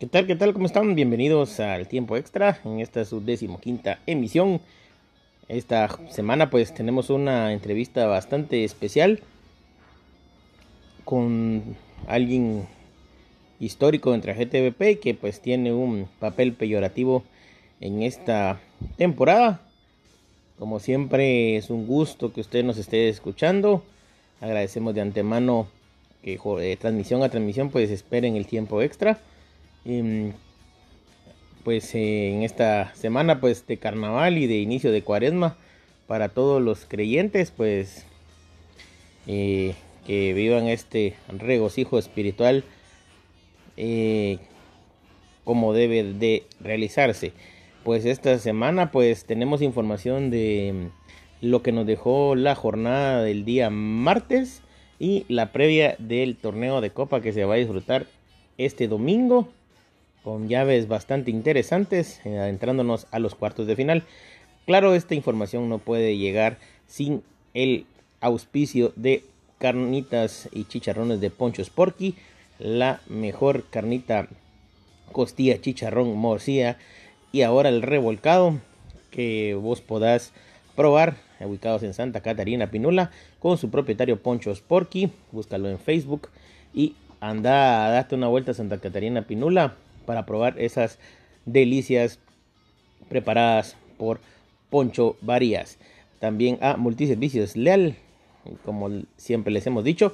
[0.00, 0.26] ¿Qué tal?
[0.26, 0.54] ¿Qué tal?
[0.54, 0.94] ¿Cómo están?
[0.94, 4.62] Bienvenidos al tiempo extra en esta su decimoquinta emisión.
[5.46, 9.20] Esta semana pues tenemos una entrevista bastante especial
[11.04, 11.76] con
[12.06, 12.66] alguien
[13.58, 17.22] histórico entre GTVP que pues tiene un papel peyorativo
[17.82, 18.58] en esta
[18.96, 19.60] temporada.
[20.58, 23.84] Como siempre es un gusto que usted nos esté escuchando.
[24.40, 25.68] Agradecemos de antemano
[26.22, 29.20] que de transmisión a transmisión pues esperen el tiempo extra
[31.64, 35.56] pues en esta semana pues de carnaval y de inicio de cuaresma
[36.06, 38.06] para todos los creyentes pues
[39.26, 39.74] eh,
[40.06, 42.64] que vivan este regocijo espiritual
[43.76, 44.38] eh,
[45.44, 47.32] como debe de realizarse.
[47.84, 50.90] Pues esta semana pues tenemos información de
[51.40, 54.62] lo que nos dejó la jornada del día martes
[54.98, 58.06] y la previa del torneo de copa que se va a disfrutar
[58.58, 59.48] este domingo
[60.24, 64.04] con llaves bastante interesantes, eh, adentrándonos a los cuartos de final.
[64.66, 67.22] Claro, esta información no puede llegar sin
[67.54, 67.86] el
[68.20, 69.24] auspicio de
[69.58, 72.14] carnitas y chicharrones de Poncho Sporky,
[72.58, 74.28] la mejor carnita
[75.12, 76.76] costilla, chicharrón, morcilla
[77.32, 78.58] y ahora el revolcado
[79.10, 80.32] que vos podás
[80.76, 86.28] probar, ubicados en Santa Catarina Pinula, con su propietario Poncho Sporky, búscalo en Facebook
[86.72, 89.74] y anda a darte una vuelta a Santa Catarina Pinula,
[90.10, 90.98] para probar esas
[91.46, 92.18] delicias
[93.08, 94.18] preparadas por
[94.68, 95.78] Poncho Varías.
[96.18, 97.94] También a Multiservicios Leal,
[98.64, 100.12] como siempre les hemos dicho,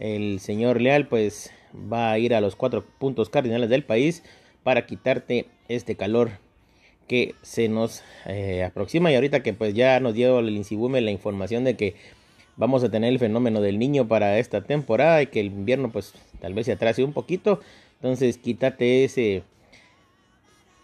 [0.00, 4.22] el señor Leal pues va a ir a los cuatro puntos cardinales del país
[4.62, 6.30] para quitarte este calor
[7.06, 11.10] que se nos eh, aproxima y ahorita que pues ya nos dio el Insibume la
[11.10, 11.96] información de que
[12.56, 16.14] vamos a tener el fenómeno del niño para esta temporada y que el invierno pues
[16.40, 17.60] tal vez se atrase un poquito
[18.04, 19.44] entonces quítate ese,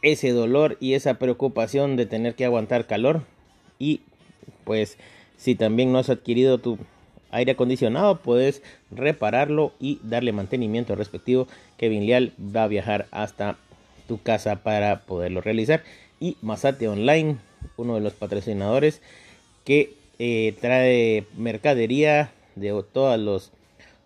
[0.01, 3.25] ese dolor y esa preocupación de tener que aguantar calor.
[3.79, 4.01] Y
[4.65, 4.97] pues
[5.37, 6.79] si también no has adquirido tu
[7.31, 11.47] aire acondicionado, puedes repararlo y darle mantenimiento respectivo.
[11.77, 13.59] Kevin Leal va a viajar hasta
[14.09, 15.83] tu casa para poderlo realizar.
[16.21, 17.37] Y Masate Online,
[17.77, 19.03] uno de los patrocinadores
[19.67, 23.53] que eh, trae mercadería de todos los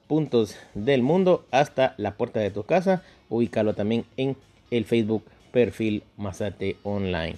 [0.07, 3.03] puntos del mundo hasta la puerta de tu casa.
[3.29, 4.37] Ubícalo también en
[4.71, 7.37] el Facebook perfil Masate Online.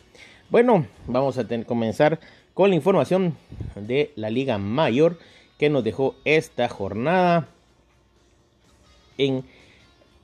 [0.48, 2.20] Bueno, vamos a comenzar
[2.54, 3.36] con la información
[3.74, 5.18] de la Liga Mayor
[5.58, 7.48] que nos dejó esta jornada
[9.18, 9.44] en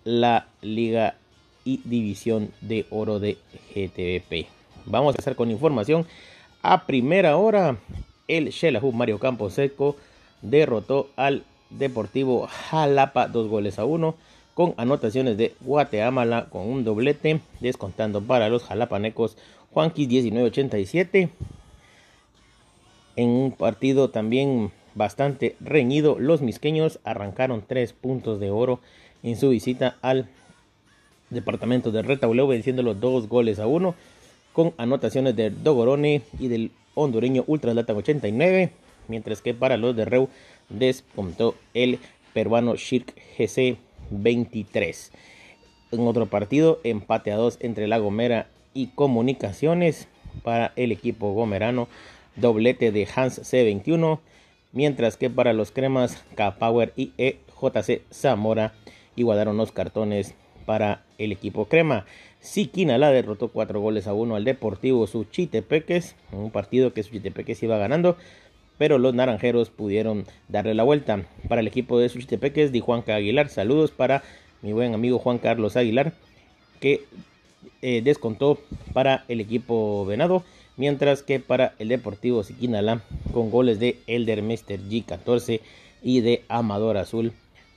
[0.05, 1.17] la Liga
[1.65, 3.39] y División de Oro de
[3.75, 4.47] GTVP.
[4.87, 6.07] Vamos a empezar con información.
[6.63, 7.77] A primera hora,
[8.29, 9.97] el Shelahu Mario Camposeco
[10.41, 14.17] derrotó al Deportivo Jalapa, dos goles a uno,
[14.55, 19.37] con anotaciones de Guatemala con un doblete, descontando para los jalapanecos
[19.73, 21.31] Juanquis 1987.
[23.17, 28.81] En un partido también bastante reñido, los misqueños arrancaron tres puntos de oro
[29.23, 30.29] en su visita al
[31.31, 33.95] departamento de Retauleo, venciendo los dos goles a uno,
[34.53, 38.71] con anotaciones de Dogorone y del hondureño Ultraslatan 89,
[39.09, 40.29] mientras que para los de Reu
[40.69, 41.99] descontó el
[42.35, 43.79] peruano Shirk GC
[44.13, 45.13] 23.
[45.93, 50.09] En otro partido, empate a 2 entre La Gomera y Comunicaciones
[50.43, 51.89] para el equipo gomerano,
[52.37, 54.21] doblete de Hans C21,
[54.73, 58.73] mientras que para los cremas K-Power y EJC Zamora
[59.17, 60.35] igualaron los cartones
[60.65, 62.07] para el equipo crema.
[62.41, 67.77] Siquina la derrotó 4 goles a 1 al Deportivo Suchitepeques, un partido que Suchitepeques iba
[67.79, 68.17] ganando,
[68.79, 71.25] pero los naranjeros pudieron darle la vuelta.
[71.49, 73.49] Para el equipo de Suchitepeques, di Juanca Aguilar.
[73.49, 74.23] Saludos para
[74.63, 76.13] mi buen amigo Juan Carlos Aguilar,
[76.81, 77.05] que
[77.81, 78.59] eh, descontó
[78.93, 80.45] para el equipo Venado,
[80.77, 84.79] mientras que para el Deportivo Siquinala, con goles de Elder Mr.
[84.89, 85.61] G14
[86.03, 87.33] y de Amador Azul,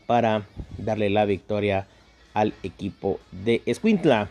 [0.06, 0.46] para
[0.78, 1.88] darle la victoria
[2.34, 4.30] al equipo de Escuintla.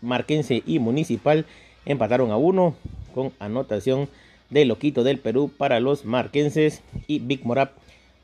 [0.00, 1.44] Marquense y Municipal
[1.84, 2.74] empataron a uno
[3.14, 4.08] con anotación
[4.52, 7.72] de Loquito del Perú para los marquenses y Big Morap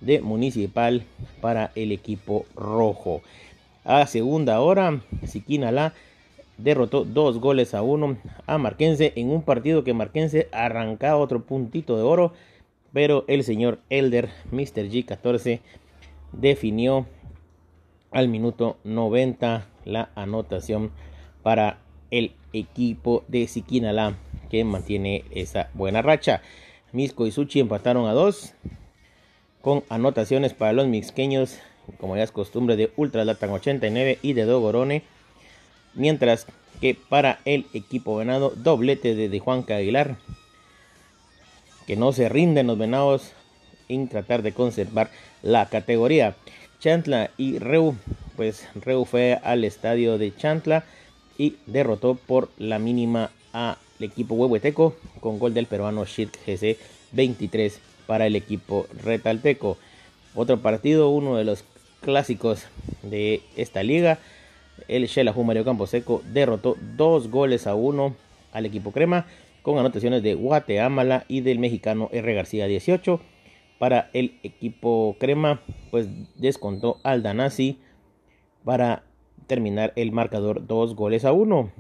[0.01, 1.03] de Municipal
[1.41, 3.23] para el equipo rojo.
[3.85, 5.95] A segunda hora, Siquinala
[6.59, 11.97] derrotó dos goles a uno a Marquense en un partido que Marquense arrancaba otro puntito
[11.97, 12.33] de oro,
[12.93, 14.91] pero el señor Elder, Mr.
[14.91, 15.61] G14,
[16.33, 17.07] definió
[18.11, 20.91] al minuto 90 la anotación
[21.43, 21.79] para
[22.11, 24.15] el equipo de Siquinala
[24.51, 26.43] que mantiene esa buena racha.
[26.93, 28.55] Misco y Suchi empataron a dos
[29.61, 31.59] con anotaciones para los mixqueños,
[31.99, 35.03] como ya es costumbre, de Ultra Latan 89 y de Dogorone.
[35.95, 36.47] Mientras
[36.81, 40.17] que para el equipo venado, doblete de Juan Aguilar,
[41.87, 43.33] que no se rinden los venados
[43.89, 45.11] en tratar de conservar
[45.43, 46.37] la categoría.
[46.79, 47.97] Chantla y Reu,
[48.37, 50.85] pues Reu fue al estadio de Chantla
[51.39, 56.77] y derrotó por la mínima al equipo huehueteco con gol del peruano Shit GC
[57.13, 59.79] 23 para el equipo retalteco.
[60.35, 61.65] Otro partido, uno de los
[62.01, 62.67] clásicos
[63.03, 64.19] de esta liga,
[64.89, 68.15] el Xelajú Mario Camposeco derrotó dos goles a uno
[68.53, 69.27] al equipo crema
[69.63, 72.35] con anotaciones de Guateámala y del mexicano R.
[72.35, 73.21] García 18.
[73.79, 77.79] Para el equipo crema, pues descontó al Danasi
[78.65, 79.05] para
[79.49, 81.73] terminar el marcador dos goles a uno.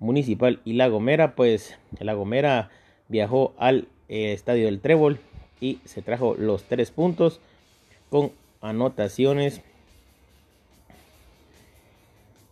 [0.00, 2.70] Municipal y La Gomera, pues La Gomera
[3.08, 5.18] viajó al eh, estadio del Trébol
[5.60, 7.40] y se trajo los tres puntos
[8.10, 9.62] con anotaciones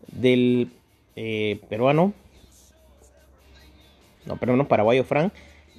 [0.06, 0.70] del
[1.16, 2.12] eh, peruano,
[4.26, 5.32] no, perdón, paraguayo Frank,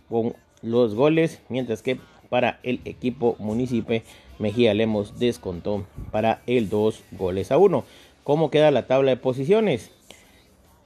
[0.09, 1.99] con los goles, mientras que
[2.29, 4.01] para el equipo Municipio
[4.39, 7.85] Mejía Lemos descontó para el 2 goles a 1.
[8.25, 9.91] ¿Cómo queda la tabla de posiciones?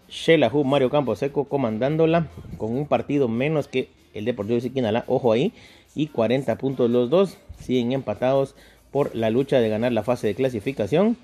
[0.10, 2.28] Shelahu Mario Camposeco comandándola
[2.58, 5.54] con un partido menos que el Deportivo de Siquinala, ojo ahí,
[5.96, 8.56] y 40 puntos los dos, siguen empatados
[8.92, 11.16] por la lucha de ganar la fase de clasificación.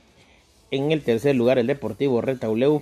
[0.72, 2.82] En el tercer lugar el Deportivo Retauleu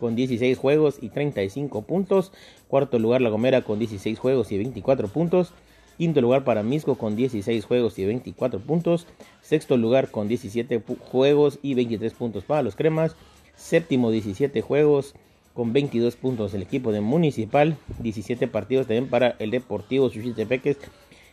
[0.00, 2.32] con 16 juegos y 35 puntos.
[2.66, 5.52] Cuarto lugar La Gomera con 16 juegos y 24 puntos.
[5.96, 9.06] Quinto lugar para Misco con 16 juegos y 24 puntos.
[9.42, 13.14] Sexto lugar con 17 juegos y 23 puntos para los Cremas.
[13.54, 15.14] Séptimo 17 juegos
[15.54, 17.76] con 22 puntos el equipo de Municipal.
[18.00, 20.78] 17 partidos también para el Deportivo Suchitepeques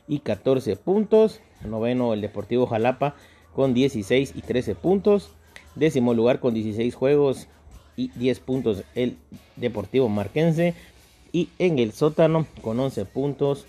[0.08, 1.42] y 14 puntos.
[1.66, 3.16] Noveno el Deportivo Jalapa
[3.56, 5.31] con 16 y 13 puntos.
[5.75, 7.48] Décimo lugar con 16 juegos
[7.96, 9.18] y 10 puntos el
[9.56, 10.75] Deportivo Marquense.
[11.34, 13.66] Y en el sótano con 11 puntos.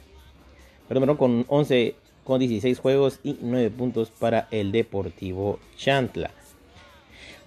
[0.93, 6.31] Perdón, con 11 con 16 juegos y 9 puntos para el Deportivo Chantla.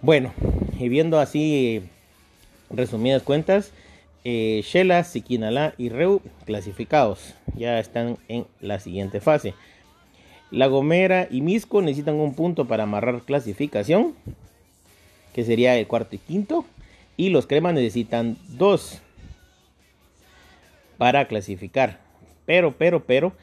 [0.02, 0.34] Bueno,
[0.80, 1.84] y viendo así
[2.72, 3.72] resumidas cuentas,
[4.24, 7.36] eh, Shela, Siquinalá y Reu clasificados.
[7.56, 9.54] Ya están en la siguiente fase.
[10.50, 14.16] La Gomera y Misco necesitan un punto para amarrar clasificación
[15.34, 16.66] que sería el cuarto y quinto.
[17.16, 19.02] Y los cremas necesitan dos
[20.98, 22.05] para clasificar.
[22.46, 23.34] Pero, pero, pero,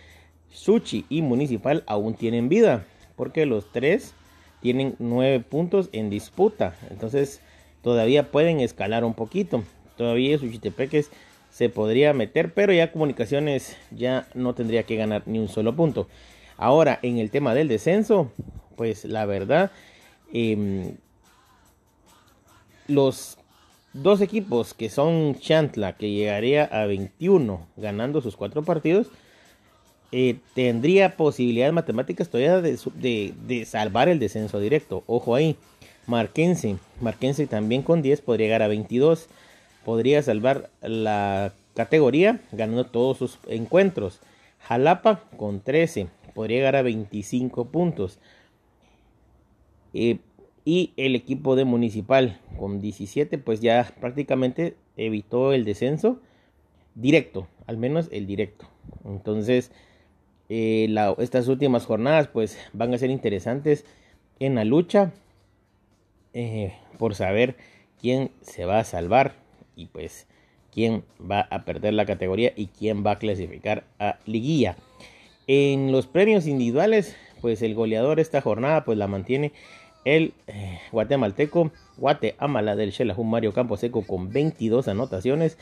[0.51, 2.87] Suchi y Municipal aún tienen vida.
[3.17, 4.15] Porque los tres
[4.61, 6.77] tienen nueve puntos en disputa.
[6.91, 7.41] Entonces,
[7.83, 9.65] todavía pueden escalar un poquito.
[9.97, 11.11] Todavía Suchitepeques
[11.51, 16.09] se podría meter, pero ya Comunicaciones ya no tendría que ganar ni un solo punto.
[16.57, 18.31] Ahora, en el tema del descenso,
[18.77, 19.71] pues la verdad,
[20.33, 20.95] eh,
[22.87, 23.39] los
[23.93, 29.09] dos equipos que son Chantla, que llegaría a 21 ganando sus cuatro partidos,
[30.15, 35.05] eh, tendría posibilidades matemáticas todavía de, salvar el descenso directo.
[35.07, 35.57] Ojo ahí.
[36.07, 36.77] Marquense.
[37.01, 39.29] Marquense también con 10 podría llegar a 22.
[39.85, 44.21] Podría salvar la categoría ganando todos sus encuentros.
[44.61, 46.09] Jalapa con 13.
[46.35, 48.19] Podría llegar a 25 puntos.
[49.95, 50.19] Eh,
[50.65, 56.21] y el equipo de Municipal con 17 pues ya prácticamente evitó el descenso
[56.95, 58.67] directo, al menos el directo.
[59.05, 59.73] Entonces
[60.49, 63.85] eh, estas últimas jornadas pues van a ser interesantes
[64.39, 65.13] en la lucha
[66.35, 67.57] eh, por saber
[68.01, 69.35] quién se va a salvar
[69.77, 70.27] y pues
[70.73, 74.77] quién va a perder la categoría y quién va a clasificar a liguilla.
[75.47, 79.53] En los premios individuales pues el goleador esta jornada pues la mantiene
[80.05, 85.59] el eh, guatemalteco Guateamala del Xelajú Mario Camposeco con 22 anotaciones.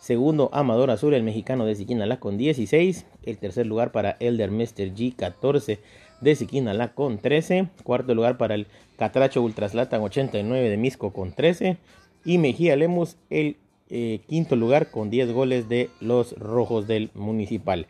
[0.00, 3.06] Segundo, Amador Azul, el mexicano de Siquinalá con 16.
[3.24, 4.94] El tercer lugar para Elder Mr.
[4.94, 5.78] G, 14
[6.20, 7.68] de Siquinalá con 13.
[7.84, 8.66] Cuarto lugar para el
[8.98, 11.76] Catracho Ultraslatan 89 de Misco con 13.
[12.24, 13.56] Y Mejía Lemus, el
[13.90, 17.86] eh, quinto lugar con 10 goles de los Rojos del Municipal.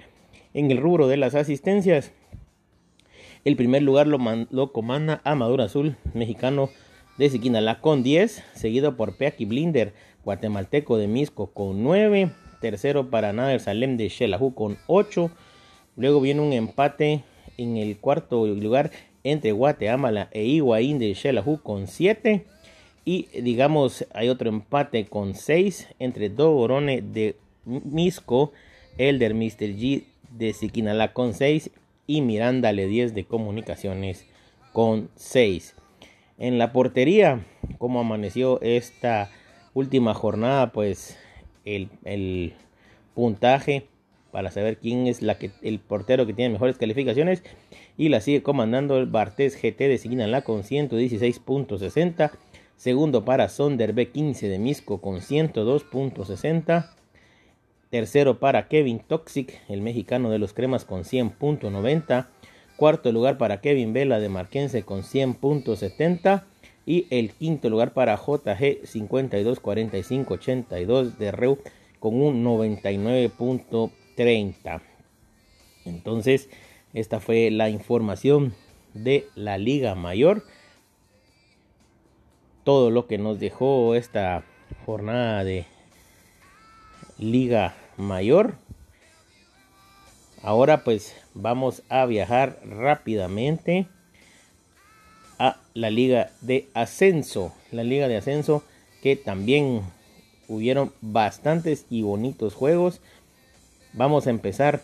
[0.52, 2.12] En el rubro de las asistencias,
[3.44, 6.70] el primer lugar lo, comanda Amador Azul, mexicano
[7.18, 9.92] de Siquinalá con 10, seguido por Peaki Blinder,
[10.24, 15.30] guatemalteco de Misco con 9, tercero para Nader Salem de Shelahu con 8,
[15.96, 17.22] luego viene un empate
[17.58, 18.90] en el cuarto lugar
[19.22, 22.46] entre Guateamala e Higuaín de Shelahu con 7
[23.04, 28.52] y digamos hay otro empate con 6 entre Dogorone de Misco,
[28.98, 29.76] Elder Mr.
[29.76, 31.70] G de Siquinalá con 6
[32.06, 34.26] y Miranda Le 10 de Comunicaciones
[34.72, 35.76] con 6.
[36.38, 37.44] En la portería,
[37.78, 39.30] como amaneció esta
[39.72, 41.16] última jornada, pues
[41.64, 42.54] el, el
[43.14, 43.86] puntaje
[44.34, 47.44] para saber quién es la que, el portero que tiene mejores calificaciones.
[47.96, 52.32] Y la sigue comandando el Bartés GT de Signalá con 116.60.
[52.76, 56.90] Segundo para Sonder B15 de Misco con 102.60.
[57.94, 62.26] Tercero para Kevin Toxic, el mexicano de los cremas con 100.90.
[62.74, 66.42] Cuarto lugar para Kevin Vela de Marquense con 100.70.
[66.86, 71.60] Y el quinto lugar para JG 524582 de Reu
[72.00, 74.80] con un 99.30.
[75.84, 76.48] Entonces,
[76.94, 78.54] esta fue la información
[78.92, 80.42] de la Liga Mayor.
[82.64, 84.42] Todo lo que nos dejó esta
[84.84, 85.66] jornada de
[87.18, 88.54] Liga Mayor.
[90.42, 93.86] Ahora pues vamos a viajar rápidamente
[95.38, 97.52] a la liga de ascenso.
[97.72, 98.62] La liga de ascenso
[99.02, 99.82] que también
[100.48, 103.00] hubieron bastantes y bonitos juegos.
[103.92, 104.82] Vamos a empezar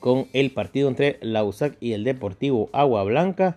[0.00, 3.56] con el partido entre la USAC y el Deportivo Agua Blanca.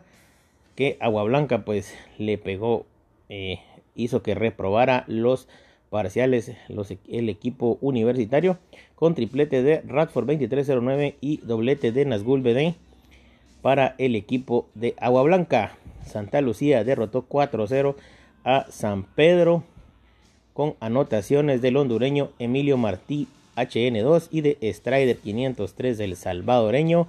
[0.75, 2.85] Que Agua Blanca pues le pegó,
[3.29, 3.59] eh,
[3.95, 5.47] hizo que reprobara los
[5.93, 8.57] parciales los, el equipo universitario
[8.95, 12.73] con triplete de Radford 2309 y doblete de Nazgul BD
[13.61, 15.77] para el equipo de Agua Blanca.
[16.03, 17.93] Santa Lucía derrotó 4-0
[18.43, 19.63] a San Pedro
[20.55, 27.07] con anotaciones del hondureño Emilio Martí HN2 y de Strider 503 del salvadoreño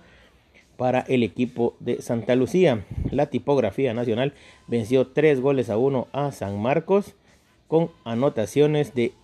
[0.76, 2.84] para el equipo de Santa Lucía.
[3.10, 4.34] La tipografía nacional
[4.66, 7.14] venció 3 goles a 1 a San Marcos
[7.74, 9.14] con anotaciones de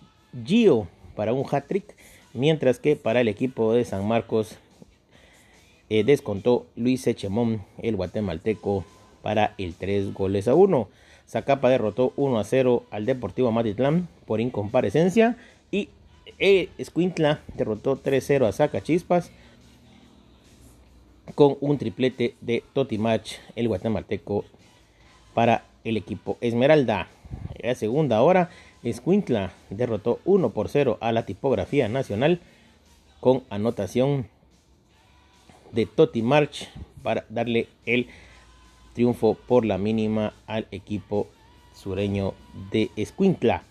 [0.45, 1.95] Gio para un hat-trick,
[2.33, 4.57] mientras que para el equipo de San Marcos
[5.89, 8.83] eh, descontó Luis Echemón, el guatemalteco,
[9.21, 10.89] para el 3 goles a 1.
[11.29, 15.37] Zacapa derrotó 1 a 0 al Deportivo Matitlán por incomparecencia
[15.71, 15.87] y
[16.37, 19.31] eh, Escuintla derrotó 3-0 a Zacachispas
[21.35, 24.43] con un triplete de Totimach, el guatemalteco,
[25.33, 27.07] para el equipo Esmeralda.
[27.55, 28.49] En la segunda hora,
[28.83, 32.41] Escuintla derrotó 1 por 0 a la tipografía nacional
[33.19, 34.27] con anotación
[35.71, 36.69] de Toti March
[37.03, 38.07] para darle el
[38.93, 41.27] triunfo por la mínima al equipo
[41.73, 42.33] sureño
[42.71, 43.63] de Escuintla.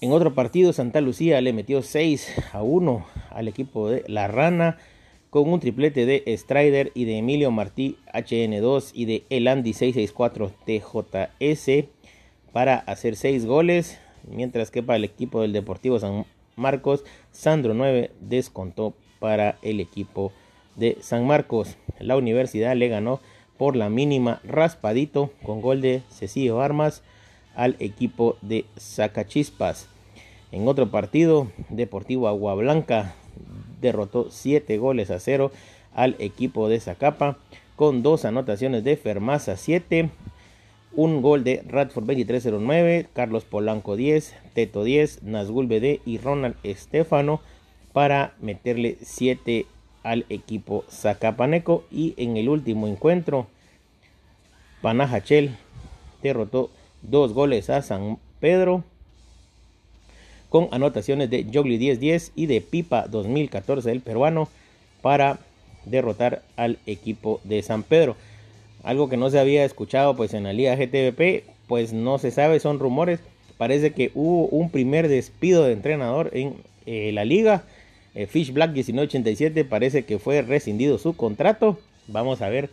[0.00, 4.78] En otro partido, Santa Lucía le metió 6 a 1 al equipo de La Rana
[5.30, 11.88] con un triplete de Strider y de Emilio Martí HN2 y de Elandi 664 TJS
[12.56, 18.12] para hacer 6 goles, mientras que para el equipo del Deportivo San Marcos, Sandro 9
[18.18, 20.32] descontó para el equipo
[20.74, 21.76] de San Marcos.
[21.98, 23.20] La universidad le ganó
[23.58, 27.02] por la mínima raspadito con gol de Cecilio Armas
[27.54, 29.90] al equipo de Zacachispas.
[30.50, 33.16] En otro partido, Deportivo Agua Blanca
[33.82, 35.52] derrotó 7 goles a 0
[35.94, 37.36] al equipo de Zacapa
[37.76, 40.08] con dos anotaciones de Fermaza 7
[40.92, 47.40] un gol de Radford 2309, Carlos Polanco 10, Teto 10, Nazgul BD y Ronald Estefano
[47.92, 49.66] para meterle 7
[50.02, 51.84] al equipo Zacapaneco.
[51.90, 53.46] Y en el último encuentro,
[54.82, 55.56] Panajachel
[56.22, 56.70] derrotó
[57.02, 58.84] dos goles a San Pedro
[60.48, 64.48] con anotaciones de Jogli 10-10 y de Pipa 2014 el peruano
[65.02, 65.38] para
[65.84, 68.16] derrotar al equipo de San Pedro
[68.82, 72.60] algo que no se había escuchado pues en la liga GTVP, pues no se sabe,
[72.60, 73.20] son rumores.
[73.58, 76.54] Parece que hubo un primer despido de entrenador en
[76.86, 77.64] eh, la liga.
[78.14, 81.78] Eh, Fish Black 1987 parece que fue rescindido su contrato.
[82.06, 82.70] Vamos a ver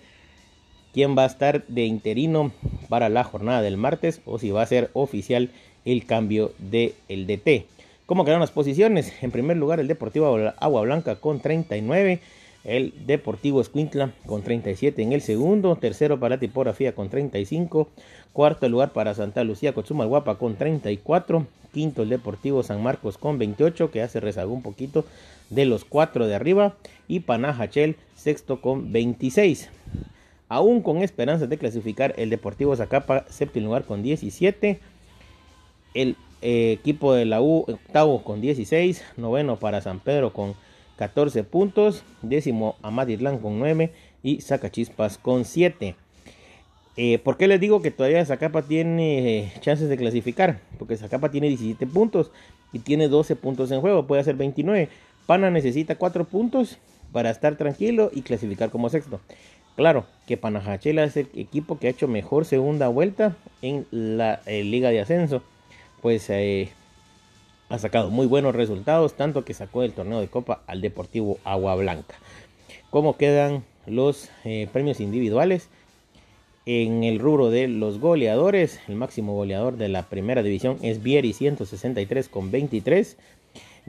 [0.94, 2.52] quién va a estar de interino
[2.90, 5.50] para la jornada del martes o si va a ser oficial
[5.86, 7.66] el cambio del el DT.
[8.06, 9.12] ¿Cómo quedaron las posiciones?
[9.22, 12.20] En primer lugar el Deportivo Agua Blanca con 39
[12.64, 17.90] el Deportivo Escuintla con 37 en el segundo, tercero para tipografía con 35,
[18.32, 23.92] cuarto lugar para Santa Lucía Guapa con 34, quinto el Deportivo San Marcos con 28,
[23.92, 25.06] que hace rezagó un poquito
[25.50, 26.76] de los cuatro de arriba,
[27.08, 29.70] y Panajachel sexto con 26.
[30.48, 34.80] Aún con esperanzas de clasificar el Deportivo Zacapa séptimo lugar con 17,
[35.96, 40.56] el eh, equipo de la U octavo con 16, noveno para San Pedro con
[40.98, 42.04] 14 puntos.
[42.22, 43.92] Décimo Amaditlán con 9
[44.24, 45.96] y Zacachispas con 7.
[46.96, 50.60] Eh, ¿Por qué les digo que todavía Zacapa tiene eh, chances de clasificar?
[50.78, 52.32] Porque Zacapa tiene 17 puntos
[52.72, 54.90] y tiene 12 puntos en juego, puede hacer 29.
[55.26, 56.78] Pana necesita 4 puntos
[57.12, 59.22] para estar tranquilo y clasificar como sexto.
[59.76, 64.64] Claro que Panajachela es el equipo que ha hecho mejor segunda vuelta en la eh,
[64.64, 65.42] Liga de Ascenso.
[66.02, 66.70] Pues eh,
[67.70, 71.76] ha sacado muy buenos resultados, tanto que sacó del torneo de Copa al Deportivo Agua
[71.76, 72.16] Blanca.
[72.90, 75.70] ¿Cómo quedan los eh, premios individuales?
[76.66, 81.34] En el rubro de los goleadores, el máximo goleador de la primera división es Vieri
[81.34, 83.18] 163 con 23.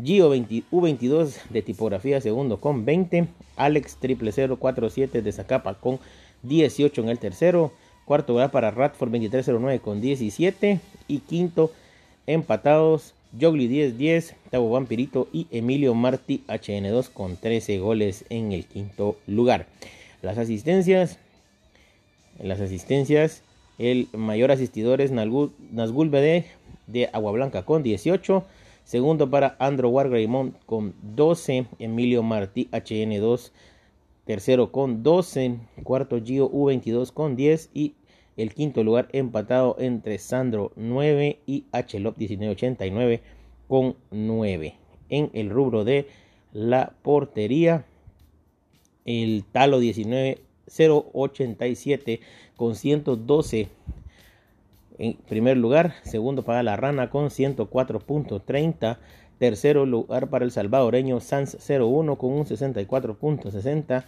[0.03, 3.29] Gio U22 de tipografía segundo con 20.
[3.57, 6.01] Alex 0047 de Zacapa con
[6.43, 7.73] 18 en el tercero.
[8.07, 10.81] Cuarto lugar para Radford 2309 con 17.
[11.07, 11.71] Y quinto
[12.27, 19.17] empatados Jogli 10-10, Tavo Vampirito y Emilio Martí HN2 con 13 goles en el quinto
[19.27, 19.67] lugar.
[20.23, 21.19] Las asistencias,
[22.39, 23.43] en las asistencias,
[23.79, 25.53] el mayor asistidor es Nazgul
[26.11, 26.45] BD
[26.87, 28.45] de Agua Blanca con 18.
[28.85, 31.67] Segundo para Andrew Wargreymont con 12.
[31.79, 33.51] Emilio Martí HN2
[34.27, 35.57] tercero con 12.
[35.83, 37.71] Cuarto Gio U22 con 10.
[37.75, 37.95] Y
[38.37, 43.23] el quinto lugar empatado entre Sandro 9 y Hlop 1989
[43.69, 44.75] con 9.
[45.09, 46.09] En el rubro de
[46.53, 47.85] la portería,
[49.05, 52.21] el Talo 19087
[52.57, 53.69] con 112
[54.99, 58.99] en primer lugar, segundo para la Rana con 104.30,
[59.39, 64.05] tercero lugar para el salvadoreño Sans 01 con un 64.60,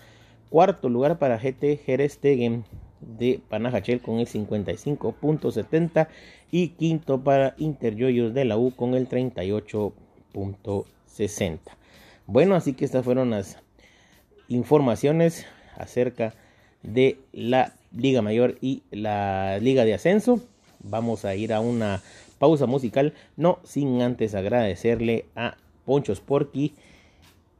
[0.49, 2.21] cuarto lugar para GT Jerez
[3.01, 6.09] de Panajachel con el 55.70
[6.51, 11.59] y quinto para Interyoyos de la U con el 38.60.
[12.27, 13.59] Bueno, así que estas fueron las
[14.49, 16.35] informaciones acerca
[16.83, 20.41] de la Liga Mayor y la Liga de Ascenso.
[20.81, 22.03] Vamos a ir a una
[22.39, 26.75] pausa musical, no sin antes agradecerle a Poncho Sporky,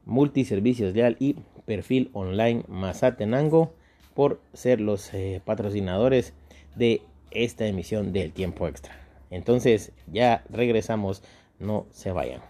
[0.05, 3.73] Multiservicios Leal y Perfil Online Mazatenango
[4.17, 6.33] por ser los eh, patrocinadores
[6.75, 8.97] de esta emisión del tiempo extra.
[9.29, 11.21] Entonces ya regresamos,
[11.59, 12.41] no se vayan.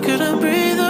[0.00, 0.89] Couldn't breathe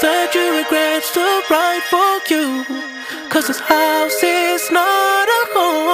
[0.00, 2.64] things that you regret, still right for you.
[3.28, 5.89] Cause this house is not a home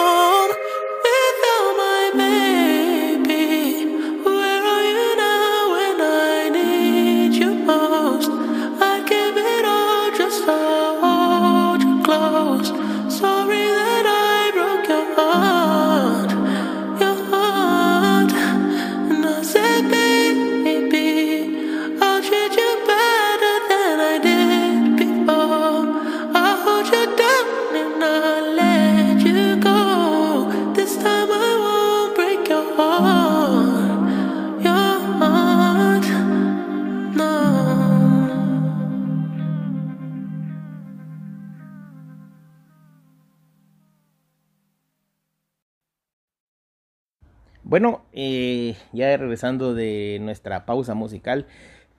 [48.92, 51.46] ya regresando de nuestra pausa musical,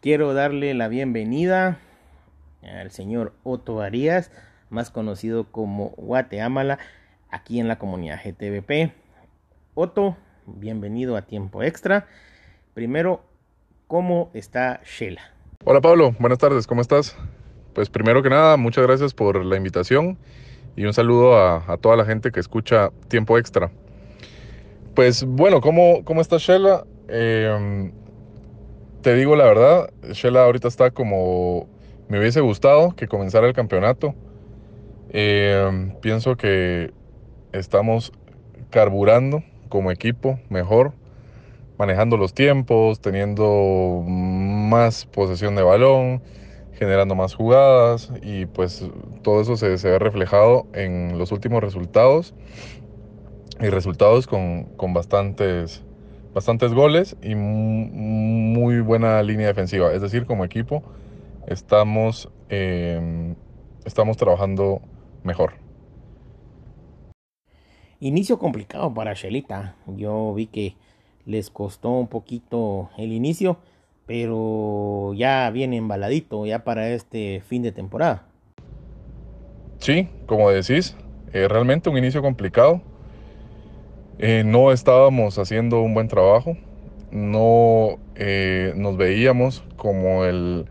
[0.02, 1.80] quiero darle la bienvenida
[2.64, 4.32] al señor Otto Arias,
[4.70, 6.80] más conocido como Guateámala,
[7.30, 8.94] aquí en la comunidad GTVP.
[9.74, 12.08] Otto, bienvenido a Tiempo Extra.
[12.74, 13.22] Primero,
[13.88, 15.22] ¿cómo está Shela?
[15.64, 17.18] Hola Pablo, buenas tardes, ¿cómo estás?
[17.74, 20.18] Pues primero que nada, muchas gracias por la invitación
[20.76, 23.72] y un saludo a, a toda la gente que escucha Tiempo Extra.
[24.98, 26.84] Pues bueno, ¿cómo, cómo está Shela?
[27.08, 27.92] Eh,
[29.04, 31.68] te digo la verdad, Shela ahorita está como
[32.10, 34.16] me hubiese gustado que comenzara el campeonato.
[35.12, 36.90] Eh, pienso que
[37.52, 38.12] estamos
[38.72, 40.94] carburando como equipo mejor,
[41.78, 46.24] manejando los tiempos, teniendo más posesión de balón,
[46.74, 48.84] generando más jugadas y pues
[49.22, 52.34] todo eso se ve reflejado en los últimos resultados
[53.60, 55.84] y resultados con, con bastantes,
[56.34, 59.94] bastantes goles y mu- muy buena línea defensiva.
[59.94, 60.84] Es decir, como equipo
[61.48, 63.36] estamos, eh,
[63.86, 64.82] estamos trabajando
[65.24, 65.54] mejor.
[68.00, 69.76] Inicio complicado para Shelita.
[69.88, 70.76] Yo vi que
[71.26, 73.58] les costó un poquito el inicio,
[74.06, 78.28] pero ya viene embaladito ya para este fin de temporada.
[79.80, 80.96] Sí, como decís,
[81.34, 82.82] eh, realmente un inicio complicado.
[84.20, 86.58] Eh, no estábamos haciendo un buen trabajo,
[87.12, 90.66] no eh, nos veíamos como el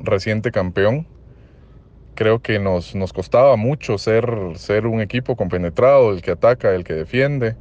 [0.00, 1.06] reciente campeón.
[2.16, 6.82] Creo que nos, nos costaba mucho ser, ser un equipo compenetrado, el que ataca, el
[6.82, 7.54] que defiende.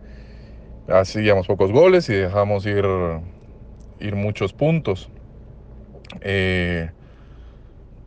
[0.88, 2.86] Hacíamos pocos goles y dejamos ir,
[4.00, 5.12] ir muchos puntos.
[6.22, 6.90] Eh,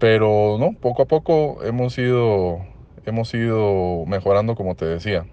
[0.00, 2.58] pero no, poco a poco hemos ido,
[3.06, 5.26] hemos ido mejorando, como te decía.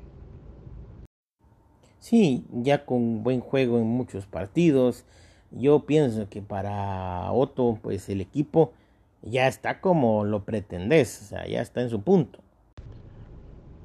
[2.00, 5.06] Sí, ya con buen juego en muchos partidos.
[5.52, 8.74] Yo pienso que para Otto, pues el equipo
[9.22, 12.40] ya está como lo pretendés, o sea, ya está en su punto.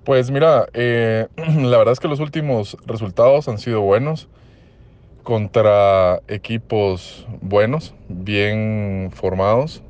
[0.04, 4.28] Pues mira, eh, la verdad es que los últimos resultados han sido buenos
[5.22, 9.82] contra equipos buenos, bien formados,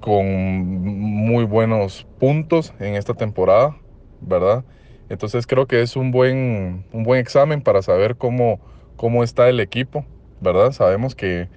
[0.00, 3.76] con muy buenos puntos en esta temporada,
[4.20, 4.64] ¿verdad?
[5.10, 8.60] Entonces creo que es un buen, un buen examen para saber cómo,
[8.96, 10.06] cómo está el equipo,
[10.40, 10.70] ¿verdad?
[10.70, 11.48] Sabemos que,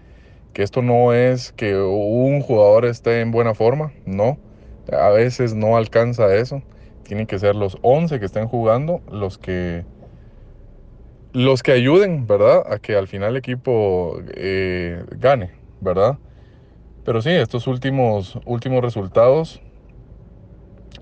[0.54, 4.40] que esto no es que un jugador esté en buena forma, no.
[4.92, 6.64] A veces no alcanza eso.
[7.04, 9.86] Tienen que ser los 11 que estén jugando los que,
[11.32, 12.64] los que ayuden, ¿verdad?
[12.68, 16.18] A que al final el equipo eh, gane, ¿verdad?
[17.06, 19.62] Pero sí, estos últimos, últimos resultados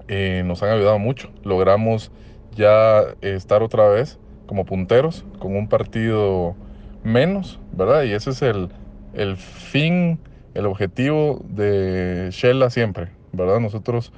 [0.10, 1.30] eh, nos han ayudado mucho.
[1.44, 2.12] Logramos
[2.56, 6.56] ya estar otra vez como punteros con un partido
[7.04, 8.04] menos, ¿verdad?
[8.04, 8.70] Y ese es el,
[9.14, 10.20] el fin,
[10.54, 13.60] el objetivo de Shella siempre, ¿verdad?
[13.60, 14.12] Nosotros,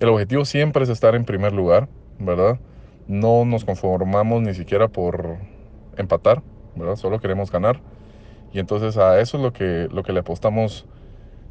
[0.00, 2.58] el objetivo siempre es estar en primer lugar, ¿verdad?
[3.06, 5.36] No nos conformamos ni siquiera por
[5.96, 6.42] empatar,
[6.74, 6.96] ¿verdad?
[6.96, 7.80] Solo queremos ganar.
[8.52, 10.86] Y entonces a eso es lo que, lo que le apostamos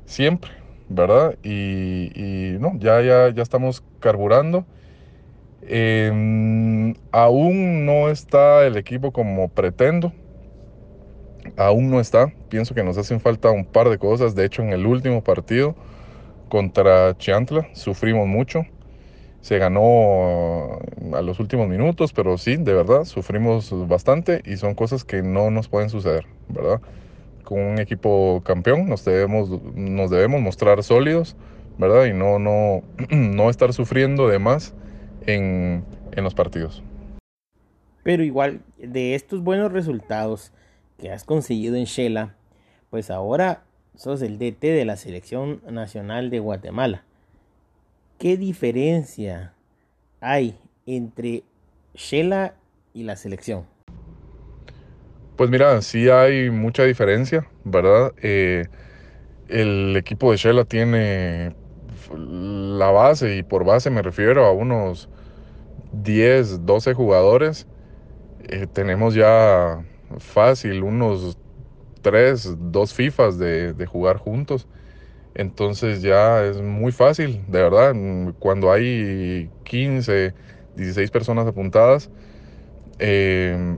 [0.05, 0.51] siempre,
[0.89, 1.37] ¿verdad?
[1.43, 4.65] Y, y no, ya, ya, ya estamos carburando.
[5.67, 10.13] Eh, aún no está el equipo como pretendo.
[11.57, 12.33] Aún no está.
[12.49, 14.35] Pienso que nos hacen falta un par de cosas.
[14.35, 15.75] De hecho, en el último partido
[16.49, 18.65] contra Chiantla sufrimos mucho.
[19.41, 20.79] se ganó
[21.13, 25.51] a los últimos minutos, pero sí, de verdad, sufrimos bastante y son cosas que no
[25.51, 26.81] nos pueden suceder, ¿verdad?
[27.43, 31.37] Con un equipo campeón nos debemos, nos debemos mostrar sólidos,
[31.77, 32.05] ¿verdad?
[32.05, 34.73] Y no, no, no estar sufriendo de más
[35.25, 36.83] en, en los partidos.
[38.03, 40.51] Pero igual, de estos buenos resultados
[40.99, 42.35] que has conseguido en Shela,
[42.89, 43.63] pues ahora
[43.95, 47.03] sos el DT de la Selección Nacional de Guatemala.
[48.19, 49.53] ¿Qué diferencia
[50.21, 51.43] hay entre
[51.93, 52.55] Shela
[52.93, 53.65] y la selección?
[55.35, 58.13] Pues mira, sí hay mucha diferencia, ¿verdad?
[58.21, 58.65] Eh,
[59.49, 61.53] el equipo de Shela tiene
[62.15, 65.09] la base, y por base me refiero a unos
[66.03, 67.67] 10, 12 jugadores.
[68.47, 69.83] Eh, tenemos ya
[70.19, 71.37] fácil unos
[72.01, 74.67] 3, 2 FIFAs de, de jugar juntos.
[75.35, 77.93] Entonces ya es muy fácil, de verdad.
[78.39, 80.33] Cuando hay 15,
[80.75, 82.09] 16 personas apuntadas,
[82.99, 83.77] eh,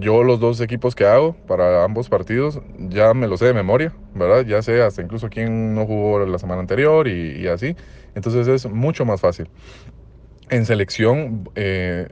[0.00, 3.94] yo los dos equipos que hago para ambos partidos ya me los sé de memoria,
[4.14, 4.44] ¿verdad?
[4.44, 7.76] Ya sé hasta incluso quién no jugó la semana anterior y, así.
[8.14, 9.48] Entonces es mucho más fácil.
[10.50, 12.08] En selección eh,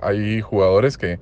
[0.00, 1.18] hay jugadores que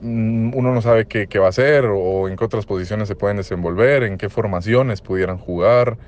[0.00, 3.16] mm, uno no sabe qué, qué, va a hacer o en qué otras posiciones se
[3.16, 5.98] pueden desenvolver, en qué formaciones pudieran jugar,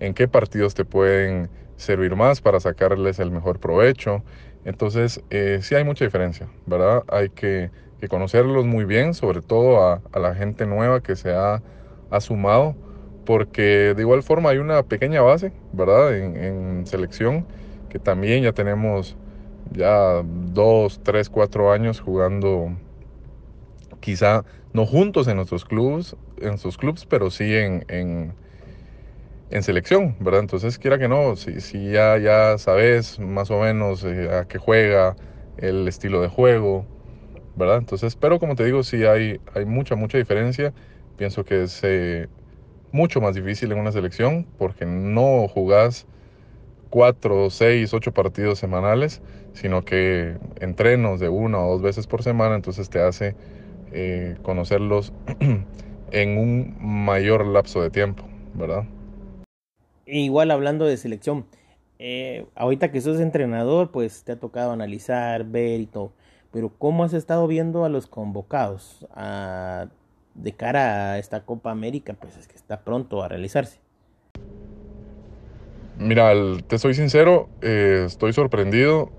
[0.00, 4.22] en qué partidos te pueden servir más para sacarles el mejor provecho.
[4.64, 7.02] Entonces, eh, sí hay mucha diferencia, ¿verdad?
[7.08, 7.70] Hay que,
[8.08, 11.62] conocerlos muy bien, sobre todo a, la gente nueva que se ha,
[12.20, 12.74] sumado,
[13.24, 16.16] porque de igual forma hay una pequeña base, ¿verdad?
[16.16, 17.46] En, selección,
[17.90, 19.18] que también ya tenemos
[19.66, 22.78] ya dos, tres, cuatro años jugando,
[24.00, 28.36] quizá no juntos en nuestros clubes, en sus clubes, pero sí en, en
[29.48, 30.40] en selección, ¿verdad?
[30.40, 34.58] Entonces, quiera que no, si, si ya, ya sabes más o menos eh, a qué
[34.58, 35.16] juega,
[35.56, 36.88] el estilo de juego,
[37.54, 37.78] ¿verdad?
[37.78, 40.74] Entonces, pero como te digo, sí hay, hay mucha, mucha diferencia.
[41.16, 42.28] Pienso que es eh,
[42.92, 46.08] mucho más difícil en una selección porque no jugás
[46.90, 49.22] cuatro, seis, ocho partidos semanales,
[49.54, 53.34] sino que entrenos de una o dos veces por semana, entonces te hace
[53.92, 55.12] eh, conocerlos
[56.10, 58.24] en un mayor lapso de tiempo,
[58.54, 58.84] ¿verdad?
[60.06, 61.46] igual hablando de selección,
[61.98, 66.12] eh, ahorita que sos entrenador, pues te ha tocado analizar, ver y todo.
[66.52, 69.06] Pero ¿cómo has estado viendo a los convocados
[70.34, 72.14] de cara a esta Copa América?
[72.14, 73.78] Pues es que está pronto a realizarse.
[76.00, 76.32] Mira,
[76.66, 79.10] te soy sincero, eh, estoy sorprendido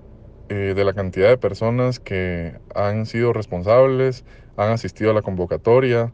[0.48, 4.24] eh, de la cantidad de personas que han sido responsables,
[4.56, 6.12] han asistido a la convocatoria,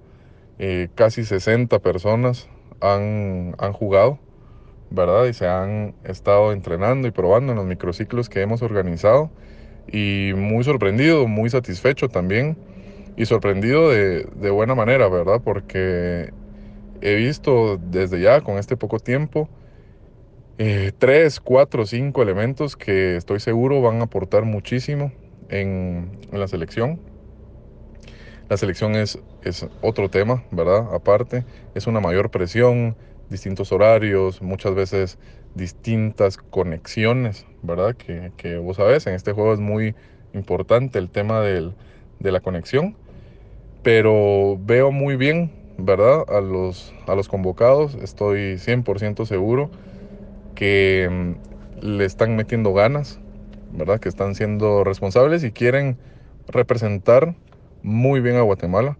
[0.95, 2.49] casi 60 personas
[2.81, 4.21] han, han jugado.
[4.91, 5.27] ¿verdad?
[5.27, 9.31] Y se han estado entrenando y probando en los microciclos que hemos organizado.
[9.91, 12.59] Y muy sorprendido, muy satisfecho también.
[13.17, 15.41] Y sorprendido de, buena manera, ¿verdad?
[15.45, 16.33] Porque
[17.01, 19.49] he visto desde ya, con este poco tiempo,
[20.61, 25.13] eh, tres, cuatro, cinco elementos que estoy seguro van a aportar muchísimo
[25.51, 26.99] en, la selección.
[28.49, 29.21] La selección es,
[29.83, 30.93] otro tema, ¿verdad?
[30.93, 31.45] Aparte,
[31.77, 32.97] es una mayor presión,
[33.31, 35.19] distintos horarios, muchas veces
[35.55, 37.95] distintas conexiones, ¿verdad?
[37.95, 39.95] Que, que vos sabés, en este juego es muy
[40.33, 41.73] importante el tema de
[42.21, 42.97] la conexión,
[43.85, 46.25] pero veo muy bien, ¿verdad?
[46.29, 49.71] A los, a los convocados, estoy 100% seguro
[50.59, 53.21] que mm, le están metiendo ganas,
[53.71, 54.01] ¿verdad?
[54.01, 55.97] Que están siendo responsables y quieren
[56.49, 57.37] representar
[57.85, 58.99] muy bien a Guatemala.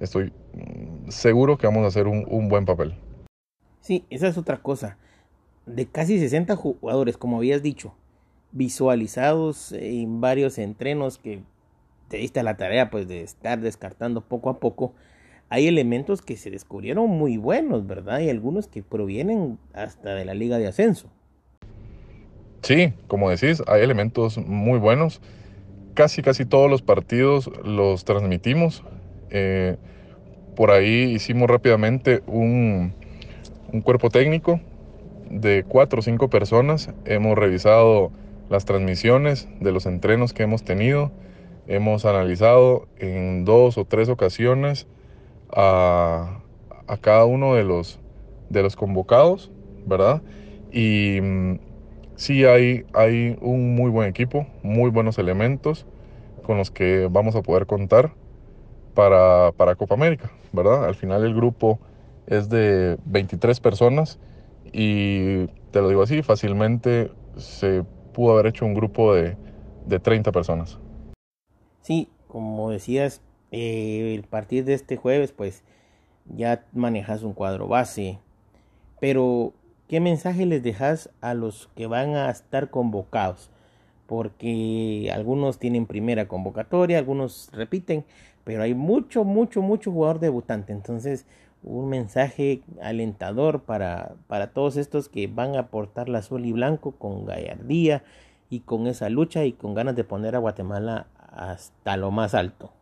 [0.00, 2.94] Estoy mm, seguro que vamos a hacer un, un buen papel.
[3.80, 4.98] Sí, esa es otra cosa.
[5.64, 7.94] De casi 60 jugadores, como habías dicho,
[8.52, 11.42] visualizados en varios entrenos que
[12.08, 14.92] te diste la tarea pues de estar descartando poco a poco,
[15.50, 18.20] hay elementos que se descubrieron muy buenos, ¿verdad?
[18.20, 21.08] Y algunos que provienen hasta de la liga de ascenso.
[22.62, 25.20] Sí, como decís, hay elementos muy buenos.
[25.94, 28.84] Casi, casi todos los partidos los transmitimos.
[29.30, 29.76] Eh,
[30.54, 32.92] por ahí hicimos rápidamente un,
[33.72, 34.60] un cuerpo técnico
[35.30, 36.90] de cuatro o cinco personas.
[37.06, 38.12] Hemos revisado
[38.50, 41.10] las transmisiones de los entrenos que hemos tenido.
[41.68, 44.86] Hemos analizado en dos o tres ocasiones
[45.52, 46.40] a,
[47.00, 47.98] cada uno de los,
[48.48, 49.50] de los convocados,
[49.86, 50.22] ¿verdad?
[50.72, 51.58] Y mm,
[52.16, 55.86] sí hay, hay un muy buen equipo, muy buenos elementos
[56.42, 58.12] con los que vamos a poder contar
[58.94, 60.84] para, para Copa América, ¿verdad?
[60.84, 61.78] Al final el grupo
[62.26, 64.18] es de 23 personas
[64.72, 69.36] y te lo digo así, fácilmente se pudo haber hecho un grupo de,
[69.86, 70.78] de 30 personas.
[71.82, 75.62] Sí, como decías, eh, a partir de este jueves, pues
[76.26, 78.18] ya manejas un cuadro base.
[79.00, 79.52] Pero,
[79.88, 83.50] ¿qué mensaje les dejas a los que van a estar convocados?
[84.06, 88.04] Porque algunos tienen primera convocatoria, algunos repiten,
[88.44, 90.72] pero hay mucho, mucho, mucho jugador debutante.
[90.72, 91.26] Entonces,
[91.62, 96.92] un mensaje alentador para, para todos estos que van a aportar la azul y blanco
[96.92, 98.04] con gallardía
[98.48, 102.72] y con esa lucha y con ganas de poner a Guatemala hasta lo más alto.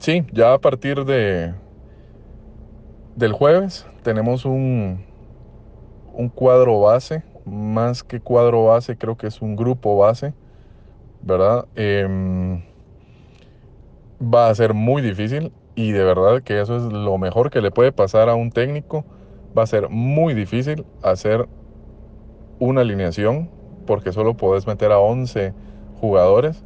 [0.00, 1.54] Sí, ya a partir de
[3.16, 5.04] del jueves tenemos un,
[6.14, 10.34] un cuadro base, más que cuadro base, creo que es un grupo base,
[11.22, 11.66] ¿verdad?
[11.76, 12.62] Em,
[14.20, 17.70] va a ser muy difícil y de verdad que eso es lo mejor que le
[17.70, 19.04] puede pasar a un técnico.
[19.56, 21.48] Va a ser muy difícil hacer
[22.58, 23.50] una alineación
[23.86, 25.54] porque solo podés meter a 11
[26.00, 26.64] jugadores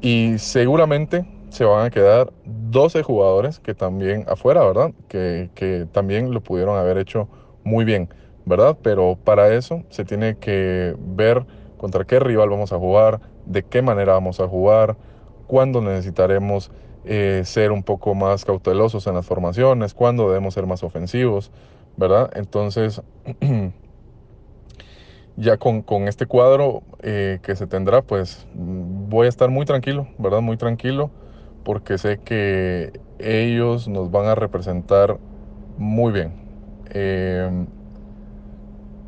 [0.00, 4.92] y seguramente se van a quedar 12 jugadores que también afuera, ¿verdad?
[5.08, 7.28] Que, que, también lo pudieron haber hecho
[7.62, 8.08] muy bien,
[8.44, 8.76] ¿verdad?
[8.82, 13.82] Pero para eso se tiene que ver contra qué rival vamos a jugar, de qué
[13.82, 14.96] manera vamos a jugar,
[15.46, 16.70] cuándo necesitaremos
[17.04, 21.52] eh, ser un poco más cautelosos en las formaciones, cuándo debemos ser más ofensivos,
[21.96, 22.30] ¿verdad?
[22.34, 23.00] Entonces,
[25.36, 30.08] ya con, con este cuadro eh, que se tendrá, pues voy a estar muy tranquilo,
[30.18, 30.40] ¿verdad?
[30.40, 31.10] Muy tranquilo,
[31.64, 35.18] porque sé que ellos nos van a representar
[35.78, 36.32] muy bien.
[36.90, 37.66] Eh,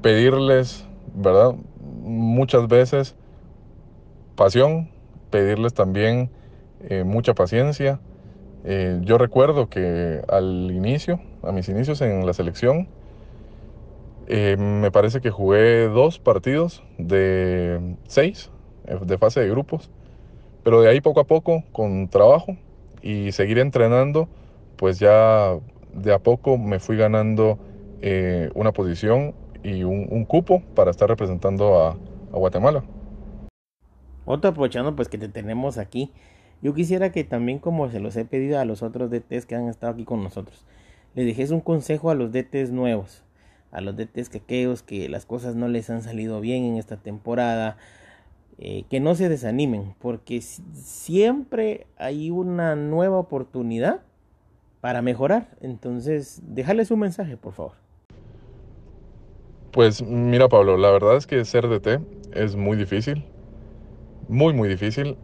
[0.03, 1.55] pedirles, ¿verdad?
[2.03, 3.15] Muchas veces
[4.35, 4.91] pasión,
[5.31, 6.31] pedirles también
[6.89, 8.01] eh, mucha paciencia.
[9.03, 12.89] yo recuerdo que al inicio, a mis inicios en la selección,
[14.29, 18.51] eh, me parece que jugué dos partidos de seis
[18.87, 19.89] eh, de fase de grupos,
[20.67, 22.57] pero de ahí poco a poco, con trabajo
[23.01, 24.29] y seguir entrenando,
[24.75, 25.57] pues ya
[25.95, 27.57] de a poco me fui ganando
[28.03, 31.97] eh, una posición y un, cupo para estar representando a,
[32.33, 32.83] Guatemala.
[34.25, 36.11] Otro aprovechando pues que te tenemos aquí,
[36.63, 39.69] yo quisiera que también como se los he pedido a los otros DTs que han
[39.69, 40.65] estado aquí con nosotros,
[41.15, 43.23] le dejes un consejo a los DTs nuevos
[43.77, 46.97] a los DTs que aquellos que las cosas no les han salido bien en esta
[46.97, 47.77] temporada,
[48.59, 54.01] eh, que no se desanimen, porque siempre hay una nueva oportunidad
[54.81, 55.57] para mejorar.
[55.61, 57.73] Entonces, déjales un mensaje, por favor.
[59.73, 62.01] Pues mira, Pablo, la verdad es que ser DT
[62.33, 63.27] es muy difícil,
[64.29, 65.19] muy, muy difícil.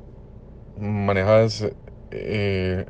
[0.79, 1.71] Manejas
[2.11, 2.85] eh,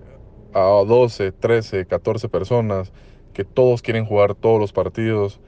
[0.55, 2.93] a 12, 13, 14 personas
[3.32, 5.40] que todos quieren jugar todos los partidos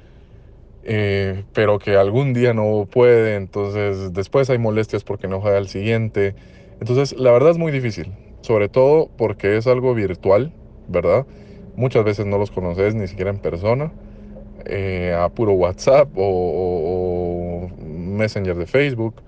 [0.85, 5.68] eh, pero que algún día no puede, entonces después hay molestias porque no juega al
[5.68, 6.35] siguiente.
[6.80, 8.12] Entonces, la verdad es muy difícil,
[8.43, 10.53] sobre todo porque es algo virtual,
[10.89, 11.26] ¿verdad?
[11.76, 13.93] Muchas veces no los conoces ni siquiera en persona,
[14.66, 19.22] eh, a puro WhatsApp o, o Messenger de Facebook.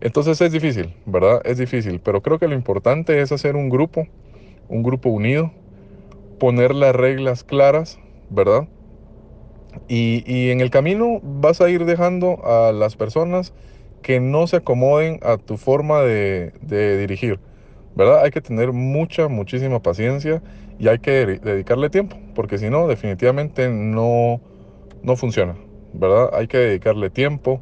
[0.00, 1.40] Entonces es difícil, ¿verdad?
[1.44, 4.06] Es difícil, pero creo que lo importante es hacer un grupo,
[4.68, 5.52] un grupo unido,
[6.38, 7.98] poner las reglas claras,
[8.30, 8.68] ¿verdad?
[9.88, 13.52] Y, en el camino vas a ir dejando a las personas
[14.02, 17.40] que no se acomoden a tu forma de, dirigir,
[17.94, 18.24] ¿verdad?
[18.24, 20.42] Hay que tener mucha, muchísima paciencia
[20.78, 24.40] y hay que dedicarle tiempo, porque si no, definitivamente no,
[25.02, 25.56] no funciona,
[25.92, 26.30] ¿verdad?
[26.34, 27.60] Hay que dedicarle tiempo,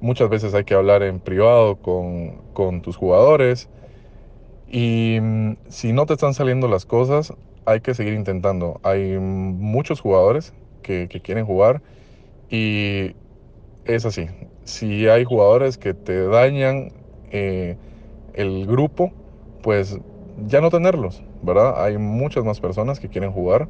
[0.00, 3.68] muchas veces hay que hablar en privado con, con tus jugadores
[4.66, 7.32] y mm, si no te están saliendo las cosas,
[7.66, 8.80] hay que seguir intentando.
[8.82, 10.52] Hay muchos jugadores
[10.84, 11.82] que, quieren jugar
[12.48, 13.16] y
[13.84, 14.28] es así.
[14.64, 16.92] Si hay jugadores que te dañan
[17.32, 17.76] eh,
[18.34, 19.12] el grupo,
[19.62, 19.98] pues
[20.46, 21.82] ya no tenerlos, ¿verdad?
[21.82, 23.68] Hay muchas más personas que quieren jugar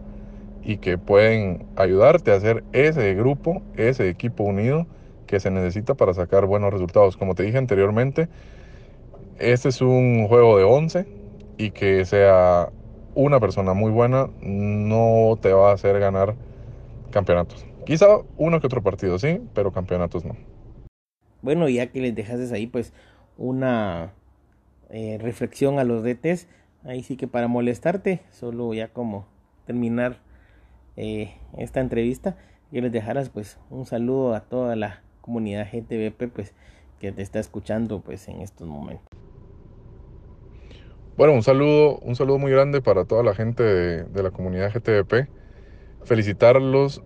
[0.63, 4.87] y que pueden ayudarte a hacer ese grupo, ese equipo unido
[5.27, 7.17] que se necesita para sacar buenos resultados.
[7.17, 8.29] Como te dije anteriormente,
[9.39, 11.07] este es un juego de 11
[11.59, 12.71] y que sea
[13.15, 16.35] una persona muy buena no te va a hacer ganar
[17.15, 17.65] campeonatos.
[17.87, 20.37] Quizá uno que otro partido, sí, pero campeonatos no.
[21.41, 22.93] Bueno, ya que les dejases ahí, pues,
[23.39, 24.13] una
[24.91, 26.49] eh, reflexión a los DTs,
[26.85, 29.27] ahí sí que para molestarte, solo ya como
[29.65, 30.17] terminar
[30.97, 32.37] eh, esta entrevista,
[32.71, 36.53] que les dejaras pues un saludo a toda la comunidad GTVP, pues,
[36.99, 39.07] que te está escuchando pues en estos momentos.
[41.17, 44.73] Bueno, un saludo, un saludo muy grande para toda la gente de, de la comunidad
[44.75, 45.44] GTVP
[46.05, 47.03] felicitarlos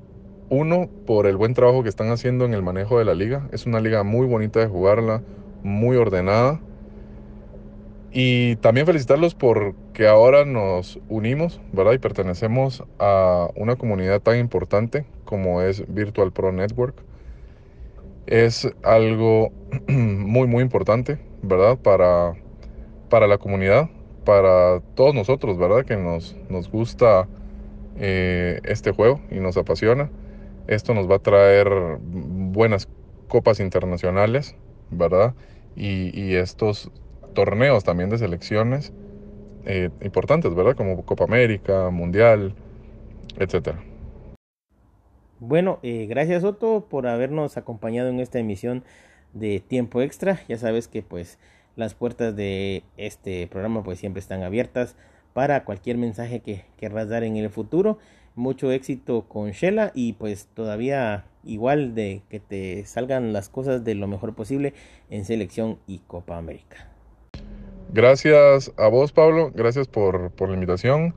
[0.50, 3.48] uno, por el buen trabajo que están haciendo en el manejo de la liga.
[3.52, 5.22] Es una liga muy bonita de jugarla,
[5.62, 6.60] muy ordenada.
[8.10, 11.92] Y también felicitarlos porque ahora nos unimos, ¿verdad?
[11.92, 16.96] Y pertenecemos a una comunidad tan importante como es Virtual Pro Network.
[18.26, 19.52] Es algo
[19.88, 21.76] muy, muy importante, ¿verdad?
[21.76, 22.34] Para,
[23.10, 23.90] para la comunidad,
[24.24, 25.84] para todos nosotros, ¿verdad?
[25.84, 27.28] Que nos, nos gusta
[27.98, 30.10] eh, este juego y nos apasiona.
[30.66, 31.68] Esto nos va a traer
[32.00, 32.88] buenas
[33.28, 34.54] copas internacionales,
[34.90, 35.34] ¿verdad?
[35.76, 36.90] Y, estos
[37.34, 38.92] torneos también de selecciones
[39.64, 40.74] eh, importantes, ¿verdad?
[40.76, 42.54] Como Copa América, Mundial,
[43.38, 43.82] etcétera.
[45.40, 48.82] Bueno, eh, gracias Otto por habernos acompañado en esta emisión
[49.34, 50.40] de Tiempo Extra.
[50.48, 51.38] Ya sabes que pues
[51.76, 54.96] las puertas de este programa pues siempre están abiertas
[55.38, 57.98] para cualquier mensaje que querrás dar en el futuro.
[58.34, 63.94] Mucho éxito con Shela y pues todavía igual de que te salgan las cosas de
[63.94, 64.74] lo mejor posible
[65.10, 66.88] en selección y Copa América.
[67.92, 69.52] Gracias a vos, Pablo.
[69.54, 71.14] Gracias por, por la invitación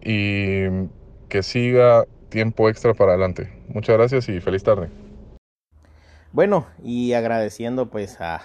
[0.00, 0.86] y
[1.28, 3.52] que siga tiempo extra para adelante.
[3.66, 4.90] Muchas gracias y feliz tarde.
[6.30, 8.42] Bueno, y agradeciendo pues a,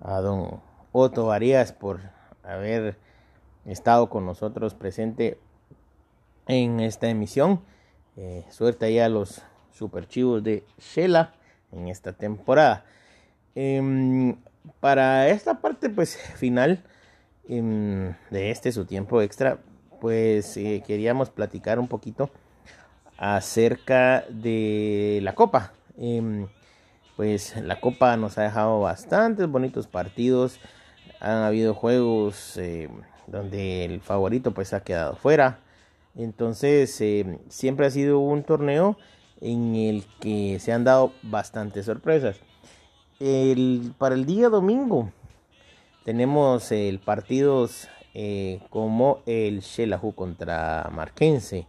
[0.00, 0.60] a don
[0.90, 2.00] Otto Arias por
[2.42, 3.03] haber
[3.66, 5.38] estado con nosotros presente
[6.46, 7.60] en esta emisión.
[8.16, 9.42] Eh, suerte ahí a los
[9.72, 11.34] superchivos de Shela
[11.72, 12.84] en esta temporada.
[13.54, 14.34] Eh,
[14.80, 16.82] para esta parte pues final
[17.48, 19.58] em, de este su tiempo extra
[20.00, 22.30] pues eh, queríamos platicar un poquito
[23.16, 26.46] acerca de la copa em,
[27.16, 30.58] pues la copa nos ha dejado bastantes bonitos partidos
[31.20, 32.90] han habido juegos em,
[33.26, 35.60] donde el favorito pues ha quedado fuera
[36.16, 37.02] entonces
[37.48, 38.96] siempre ha sido un torneo
[39.40, 42.36] en el que se han dado bastantes sorpresas
[43.20, 45.10] el, para el día domingo
[46.04, 51.66] tenemos el partidos eh, como el Shelahu contra Marquense.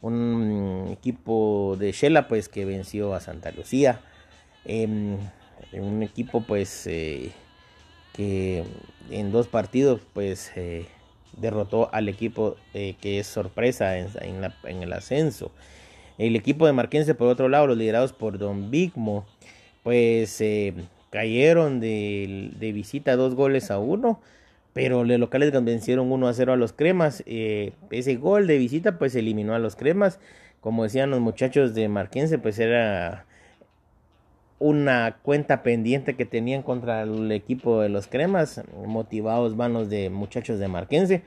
[0.00, 4.00] Un equipo de Shela pues que venció a Santa Lucía.
[4.64, 5.18] Em,
[5.72, 7.32] un equipo pues eh,
[9.10, 10.86] en dos partidos pues eh,
[11.36, 15.50] derrotó al equipo que es sorpresa en, el ascenso.
[16.18, 19.24] El equipo de Marquense por otro lado, los liderados por Don Bigmo
[19.82, 20.74] pues eh,
[21.10, 24.20] cayeron de, visita dos goles a uno,
[24.72, 27.22] pero los locales vencieron 1 a 0 a los cremas.
[27.26, 30.20] Eh, ese gol de visita pues eliminó a los cremas.
[30.60, 33.24] Como decían los muchachos de Marquense, pues era
[34.60, 40.60] una cuenta pendiente que tenían contra el equipo de los cremas, motivados manos de muchachos
[40.60, 41.22] de Marquense.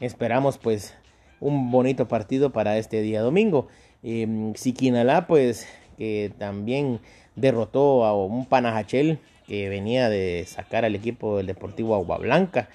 [0.00, 0.94] Esperamos pues
[1.40, 3.68] un bonito partido para este día domingo.
[4.02, 5.68] Eh, Siquinalá pues
[5.98, 7.00] que también
[7.36, 12.70] derrotó a un Panajachel que venía de sacar al equipo del Deportivo Agua Blanca.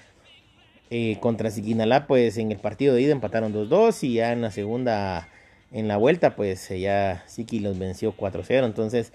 [0.90, 4.52] Eh, contra Siquinalá, pues en el partido de ida empataron 2-2 y ya en la
[4.52, 5.28] segunda,
[5.72, 8.64] en la vuelta, pues ya Siqui los venció 4-0.
[8.64, 9.12] Entonces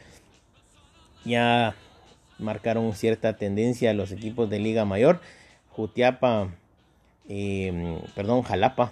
[1.26, 1.76] ya
[2.40, 5.22] marcaron cierta tendencia los equipos de Liga Mayor.
[5.70, 6.50] Jutiapa,
[7.30, 8.92] em, perdón, Jalapa.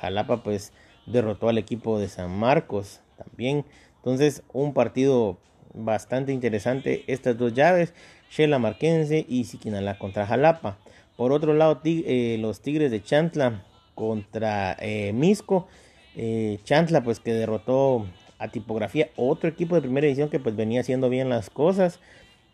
[0.00, 0.72] Jalapa pues
[1.06, 3.64] derrotó al equipo de San Marcos también.
[3.96, 5.38] Entonces un partido
[5.74, 7.94] bastante interesante estas dos llaves,
[8.30, 10.78] Shela Marquense y Siquinalá contra Jalapa.
[11.16, 13.64] Por otro lado, eh, los Tigres de Chantla
[13.94, 15.68] contra eh, Misco.
[16.16, 18.06] Eh, Chantla pues que derrotó
[18.40, 22.00] a Tipografía, otro equipo de primera edición que pues venía haciendo bien las cosas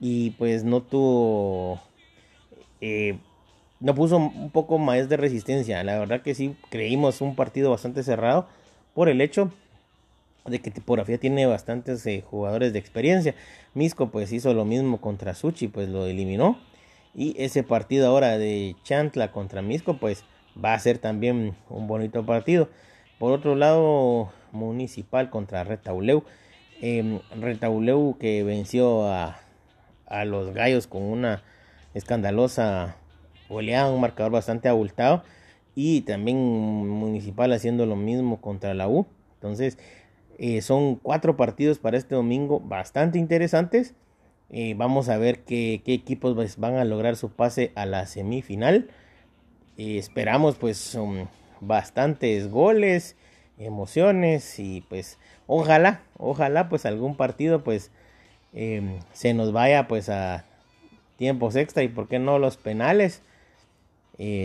[0.01, 1.81] y pues no tuvo...
[3.81, 5.83] no puso un poco más de resistencia.
[5.85, 8.49] La verdad que sí creímos un partido bastante cerrado
[8.95, 9.53] por el hecho
[10.45, 13.35] de que tipografía tiene bastantes eh, jugadores de experiencia.
[13.75, 16.59] Misco pues hizo lo mismo contra Suchi, pues lo eliminó.
[17.15, 20.25] Y ese partido ahora de Chantla contra Misco pues
[20.63, 22.69] va a ser también un bonito partido.
[23.19, 26.25] Por otro lado, Municipal contra Retauleu.
[26.83, 29.39] Eh, Retauleu que venció a,
[30.07, 31.43] a los gallos con una
[31.95, 32.97] escandalosa
[33.49, 35.23] goleada, un marcador bastante abultado.
[35.75, 39.07] Y también Municipal haciendo lo mismo contra la U.
[39.35, 39.79] Entonces,
[40.39, 43.95] eh, son cuatro partidos para este domingo bastante interesantes.
[44.51, 48.89] Eh, vamos a ver qué, equipos pues, van a lograr su pase a la semifinal.
[49.79, 50.99] Eh, esperamos pues
[51.61, 53.17] bastantes goles,
[53.59, 57.91] emociones y pues ojalá, ojalá pues algún partido pues
[58.53, 60.45] em, se nos vaya pues a
[61.17, 63.23] tiempos extra y por qué no los penales.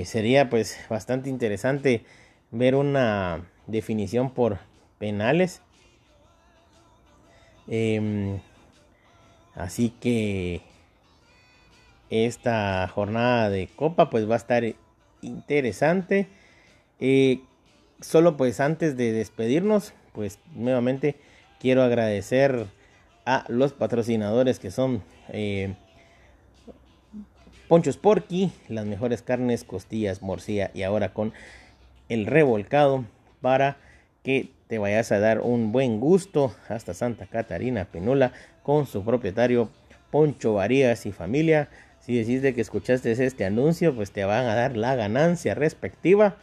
[0.06, 2.04] sería pues bastante interesante
[2.52, 4.60] ver una definición por
[5.00, 5.62] penales
[7.68, 8.42] Em,
[9.56, 10.62] así que
[12.10, 14.64] esta jornada de copa pues va a estar
[15.22, 16.28] interesante.
[17.00, 17.42] Eh,
[18.02, 21.16] solo pues antes de despedirnos pues nuevamente
[21.60, 22.68] quiero agradecer
[23.26, 25.76] a los patrocinadores que son eh,
[27.68, 31.32] Ponchos Porky, las mejores carnes, costillas, morcilla y ahora con
[32.10, 33.06] el revolcado
[33.40, 33.78] para
[34.24, 38.34] que te vayas a dar un buen gusto hasta Santa Catarina Penula
[38.64, 39.70] con su propietario
[40.12, 41.70] Poncho Varías y familia.
[42.00, 46.36] Si decís de que escuchaste este anuncio, pues te van a dar la ganancia respectiva.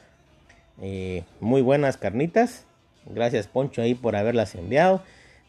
[0.81, 2.65] Eh, muy buenas carnitas.
[3.07, 5.03] Gracias Poncho ahí por haberlas enviado.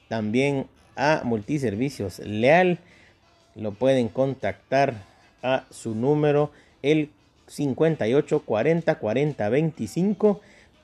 [0.07, 2.79] También a Multiservicios Leal.
[3.55, 4.93] Lo pueden contactar
[5.43, 6.51] a su número
[6.81, 7.09] el
[7.47, 10.41] 58 40 40 25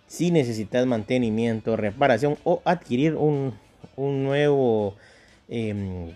[0.07, 3.53] si necesitas mantenimiento, reparación o adquirir un,
[3.95, 4.95] un nuevo
[5.49, 6.11] em,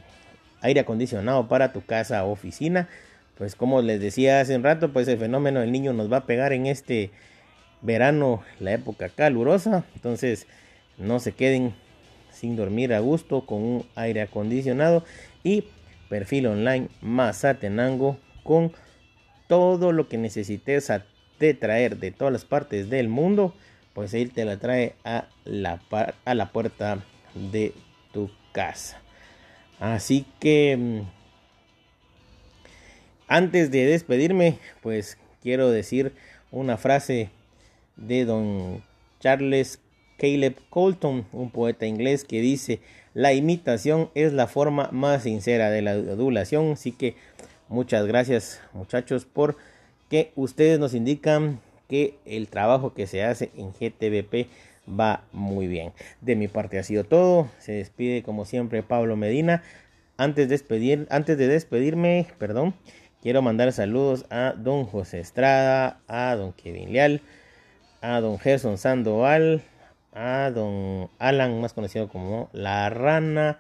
[0.62, 2.88] aire acondicionado para tu casa o oficina.
[3.38, 6.26] Pues como les decía hace un rato, pues el fenómeno del niño nos va a
[6.26, 7.10] pegar en este
[7.82, 9.86] verano, la época calurosa.
[9.96, 10.48] Entonces
[10.98, 11.74] no se queden
[12.32, 15.04] sin dormir a gusto con un aire acondicionado
[15.44, 15.66] y
[16.10, 18.72] perfil online Mazatenango con
[19.48, 21.06] todo lo que necesites a
[21.60, 23.54] traer de todas las partes del mundo,
[23.94, 25.82] pues él te la trae a la,
[26.26, 27.04] a la puerta
[27.34, 27.74] de
[28.12, 29.02] tu casa.
[29.80, 31.02] Así que mm,
[33.28, 36.14] antes de despedirme, pues quiero decir
[36.52, 37.30] una frase
[38.00, 38.82] de don
[39.20, 39.80] Charles
[40.18, 42.80] Caleb Colton, un poeta inglés que dice,
[43.14, 47.16] la imitación es la forma más sincera de la adulación, así que
[47.70, 49.56] Muchas gracias muchachos por
[50.10, 54.48] que ustedes nos indican que el trabajo que se hace en GTVP
[55.00, 55.94] va muy bien.
[56.20, 57.48] De mi parte ha sido todo.
[57.60, 59.62] Se despide como siempre Pablo Medina.
[60.18, 62.74] Antes de, despedir, antes de despedirme, perdón,
[63.22, 67.22] quiero mandar saludos a don José Estrada, a don Kevin Leal,
[68.02, 69.62] a don Gerson Sandoval,
[70.14, 73.60] a don Alan, más conocido como La Rana,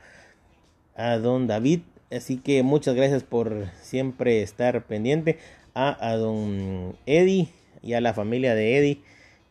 [0.95, 1.81] a don David
[2.11, 5.37] Así que muchas gracias por siempre estar pendiente.
[5.75, 7.49] A, a don Eddie
[7.83, 9.01] y a la familia de Eddie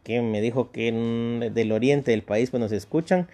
[0.03, 0.91] que me dijo que
[1.53, 3.29] del oriente del país pues nos escuchan.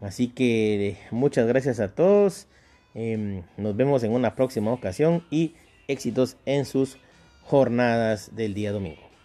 [0.00, 2.48] Así que muchas gracias a todos.
[2.94, 5.54] Em, nos vemos en una próxima ocasión y
[5.88, 6.98] éxitos en sus
[7.44, 9.15] jornadas del día domingo.